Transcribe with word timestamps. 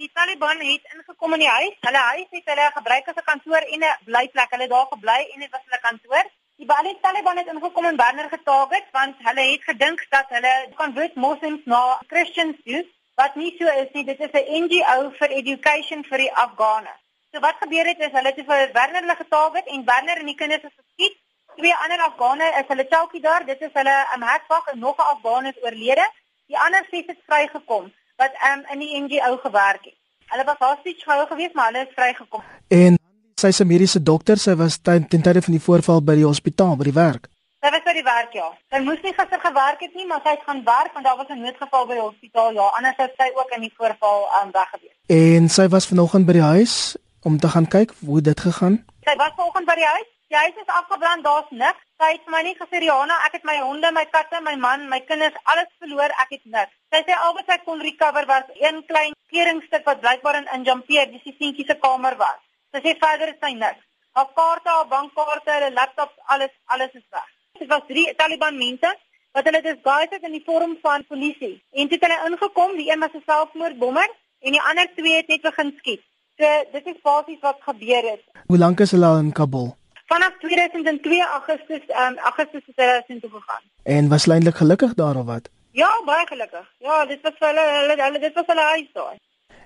die 0.00 0.10
Taliban 0.16 0.60
het 0.64 0.84
ingekom 0.94 1.34
in 1.36 1.42
die 1.44 1.54
huis. 1.54 1.74
Hulle 1.86 2.02
huis 2.12 2.28
het 2.36 2.46
hulle 2.50 2.66
gebruik 2.76 3.08
as 3.08 3.18
'n 3.20 3.28
kantoor 3.30 3.62
en 3.74 3.82
'n 3.84 3.98
blyplek. 4.08 4.50
Hulle 4.52 4.66
het 4.66 4.74
daar 4.76 4.92
gebly 4.94 5.20
en 5.32 5.40
dit 5.40 5.50
was 5.54 5.66
hulle 5.66 5.80
kantoor. 5.88 6.24
Die 6.60 6.68
Bali 6.72 6.92
Taliban 7.00 7.36
het 7.36 7.52
ingekom 7.52 7.86
in 7.90 8.00
Werner 8.02 8.28
getarget 8.36 8.86
want 8.92 9.16
hulle 9.26 9.44
het 9.52 9.64
gedink 9.70 10.06
dat 10.08 10.26
hulle 10.28 10.54
convert 10.80 11.14
moslems 11.14 11.60
na 11.64 12.00
Christians 12.06 12.56
toe, 12.64 12.80
wat 13.14 13.34
nie 13.34 13.54
so 13.58 13.66
is 13.82 13.90
nie. 13.92 14.04
Dit 14.04 14.20
is 14.20 14.32
'n 14.32 14.62
NGO 14.62 15.10
vir 15.18 15.30
education 15.40 16.04
vir 16.04 16.18
die 16.18 16.32
Afghane. 16.32 16.94
So 17.32 17.40
wat 17.40 17.56
gebeur 17.60 17.86
het 17.86 17.98
is 17.98 18.12
hulle 18.12 18.32
het 18.32 18.46
vir 18.50 18.72
Werner 18.72 19.00
hulle 19.00 19.16
getarget 19.16 19.66
en 19.66 19.84
Werner 19.84 20.16
en 20.16 20.26
die 20.26 20.40
kinders 20.40 20.62
is 20.62 20.80
geskiet. 20.80 21.16
Twee 21.56 21.76
ander 21.76 22.00
Afghane 22.00 22.48
is 22.60 22.68
hulle 22.68 22.88
telkie 22.88 23.20
daar. 23.20 23.44
Dit 23.44 23.60
is 23.60 23.72
hulle 23.72 24.06
in 24.14 24.22
Hartwag 24.22 24.66
en 24.66 24.78
nog 24.78 24.96
'n 24.96 25.10
Afghaan 25.12 25.46
is 25.46 25.62
oorlede. 25.62 26.10
Die 26.46 26.58
ander 26.58 26.86
ses 26.90 27.06
het 27.06 27.18
vrygekom 27.26 27.92
wat 28.22 28.36
um, 28.50 28.62
in 28.72 28.84
die 28.84 28.92
NGO 29.00 29.36
gewerk 29.44 29.84
het. 29.88 29.96
Hulle 30.30 30.44
was 30.44 30.58
hostage 30.58 31.02
gehou 31.04 31.26
geweest, 31.26 31.54
maar 31.54 31.72
hulle 31.72 31.86
is 31.86 31.94
vrygekom. 31.98 32.42
En 32.68 32.98
sy 33.40 33.50
se 33.56 33.64
mediese 33.64 34.02
dokter, 34.02 34.38
sy 34.38 34.54
was 34.60 34.78
ten, 34.78 35.06
ten 35.08 35.24
tye 35.24 35.42
van 35.46 35.56
die 35.56 35.66
voorval 35.66 36.02
by 36.04 36.16
die 36.20 36.28
hospitaal 36.28 36.76
by 36.78 36.90
die 36.90 36.98
werk. 36.98 37.30
Sy 37.60 37.72
was 37.74 37.84
by 37.84 37.94
die 37.96 38.04
werk 38.06 38.36
ja. 38.36 38.46
Sy 38.72 38.78
moes 38.84 39.02
nie 39.04 39.12
gister 39.16 39.40
gewerk 39.40 39.82
het 39.84 39.96
nie, 39.98 40.06
maar 40.08 40.22
sy 40.24 40.36
het 40.36 40.44
gaan 40.46 40.62
werk 40.64 40.94
want 40.96 41.04
daar 41.08 41.18
was 41.18 41.28
'n 41.28 41.42
noodgeval 41.44 41.86
by 41.88 41.96
die 41.98 42.06
hospitaal. 42.06 42.52
Ja, 42.56 42.68
anders 42.76 42.96
sou 42.96 43.08
sy 43.16 43.28
ook 43.40 43.50
in 43.56 43.66
die 43.66 43.74
voorval 43.76 44.20
um, 44.38 44.50
weg 44.52 44.70
gewees. 44.74 44.96
En 45.06 45.48
sy 45.48 45.68
was 45.68 45.90
vanoggend 45.92 46.26
by 46.26 46.32
die 46.32 46.48
huis 46.54 46.96
om 47.22 47.38
te 47.38 47.48
gaan 47.48 47.68
kyk 47.68 47.92
hoe 48.06 48.20
dit 48.20 48.40
gegaan. 48.40 48.84
Sy 49.04 49.14
was 49.16 49.32
vanoggend 49.36 49.66
by 49.66 49.76
die 49.76 49.90
huis. 49.94 50.08
Die 50.30 50.38
huis 50.38 50.56
is 50.62 50.72
afgebrand, 50.78 51.24
daar's 51.24 51.50
niks. 51.50 51.82
Sy 51.98 52.08
het 52.14 52.22
vir 52.24 52.32
my 52.36 52.42
nie 52.46 52.56
gesê 52.56 52.78
Rihanna, 52.78 53.16
ek 53.26 53.32
het 53.36 53.44
my 53.44 53.58
honde, 53.60 53.90
my 53.92 54.06
katte, 54.14 54.40
my 54.40 54.56
man, 54.56 54.88
my 54.88 55.00
kinders, 55.08 55.36
alles 55.42 55.68
verloor, 55.82 56.12
ek 56.24 56.36
het 56.36 56.44
niks. 56.44 56.76
Sy 56.90 57.04
sê 57.06 57.14
al 57.14 57.34
wat 57.36 57.46
sy 57.46 57.56
kon 57.62 57.82
recover 57.86 58.26
was 58.26 58.46
een 58.58 58.80
klein 58.86 59.12
kleringstuk 59.30 59.84
wat 59.86 60.00
blykbaar 60.02 60.38
in 60.40 60.48
injampeer, 60.56 61.06
dis 61.12 61.22
die 61.22 61.36
seentjie 61.38 61.66
se 61.68 61.76
kamer 61.84 62.16
was. 62.18 62.40
Sy 62.74 62.80
sê 62.86 62.94
verder 63.04 63.30
is 63.30 63.38
sy 63.44 63.52
niks. 63.58 63.84
Haar 64.18 64.32
kaarte, 64.38 64.72
haar 64.74 64.88
bankkaarte, 64.90 65.52
haar 65.52 65.70
laptops, 65.76 66.16
alles 66.34 66.50
alles 66.74 66.96
is 66.98 67.06
weg. 67.14 67.28
Dit 67.60 67.70
was 67.70 67.86
drie 67.92 68.08
Taliban 68.18 68.58
mense 68.58 68.90
wat 69.38 69.46
hulle 69.46 69.60
disguised 69.68 70.16
het 70.16 70.26
in 70.26 70.34
die 70.34 70.42
vorm 70.48 70.74
van 70.82 71.06
polisie. 71.12 71.52
En 71.78 71.86
toe 71.86 71.98
het 72.00 72.08
hulle 72.08 72.32
ingekom, 72.32 72.74
die 72.80 72.88
een 72.90 73.06
was 73.06 73.14
'n 73.14 73.22
selfmoordbommer 73.26 74.10
en 74.46 74.58
die 74.58 74.64
ander 74.72 74.90
twee 74.96 75.14
het 75.20 75.28
net 75.28 75.46
begin 75.46 75.72
skiet. 75.78 76.02
So 76.38 76.46
dit 76.72 76.86
is 76.86 77.00
basies 77.02 77.40
wat 77.40 77.62
gebeur 77.68 78.10
het. 78.10 78.22
Hoe 78.46 78.58
lank 78.58 78.80
is 78.80 78.90
hulle 78.90 79.06
al 79.06 79.18
in 79.18 79.32
Kabul? 79.32 79.76
Vanaf 80.06 80.34
2002 80.38 81.22
Augustus, 81.38 81.82
um, 82.02 82.18
Augustus 82.18 82.62
het 82.66 82.76
hulle 82.76 83.02
sin 83.06 83.20
toe 83.20 83.30
gegaan. 83.30 83.62
En 83.82 84.08
was 84.08 84.24
hulle 84.24 84.34
eintlik 84.34 84.56
gelukkig 84.56 84.94
daar 84.94 85.16
of 85.16 85.24
wat? 85.24 85.50
Ja, 85.72 85.90
baie 86.04 86.26
gelukkig. 86.26 86.66
Ja, 86.78 87.04
dit 87.06 87.20
was 87.22 87.36
hulle, 87.38 87.64
hulle, 87.78 88.02
hulle 88.02 88.18
dit 88.18 88.34
was 88.34 88.46
hulle 88.46 88.62
huis 88.74 88.88
daar. 88.92 89.18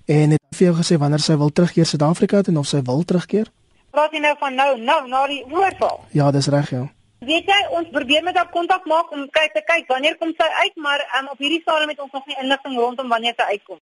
En 0.06 0.30
het 0.36 0.56
vir 0.56 0.66
jou 0.66 0.74
gesê 0.76 0.98
wanneer 1.00 1.22
sy 1.24 1.36
wil 1.40 1.52
terugkeer 1.52 1.86
Suid-Afrika 1.88 2.42
toe 2.42 2.58
of 2.58 2.68
sy 2.68 2.82
wil 2.84 3.04
terugkeer? 3.04 3.48
Praat 3.94 4.12
jy 4.12 4.20
nou 4.20 4.34
van 4.38 4.54
nou, 4.54 4.70
nou 4.80 5.00
na 5.08 5.22
die 5.30 5.40
voorval? 5.48 6.02
Ja, 6.12 6.30
dis 6.34 6.50
reg, 6.52 6.70
ja. 6.74 6.84
Weet 7.24 7.48
jy, 7.48 7.60
ons 7.78 7.88
probeer 7.92 8.24
met 8.26 8.36
haar 8.36 8.50
kontak 8.52 8.84
maak 8.90 9.12
om 9.16 9.24
kyk 9.32 9.54
te 9.56 9.62
kyk 9.64 9.88
wanneer 9.88 10.18
kom 10.20 10.34
sy 10.36 10.48
uit, 10.60 10.76
maar 10.76 11.00
um, 11.20 11.30
op 11.32 11.40
hierdie 11.40 11.62
stadium 11.62 11.94
het 11.94 12.02
ons 12.04 12.12
nog 12.12 12.26
nie 12.28 12.36
inligting 12.42 12.76
rondom 12.76 13.08
wanneer 13.08 13.36
sy 13.38 13.46
uitkom. 13.54 13.80